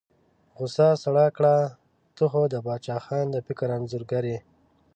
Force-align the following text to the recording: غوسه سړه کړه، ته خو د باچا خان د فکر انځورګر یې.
غوسه 0.57 0.87
سړه 1.03 1.25
کړه، 1.37 1.55
ته 2.15 2.23
خو 2.31 2.41
د 2.53 2.55
باچا 2.67 2.97
خان 3.05 3.25
د 3.31 3.37
فکر 3.47 3.67
انځورګر 3.77 4.23
یې. 4.31 4.39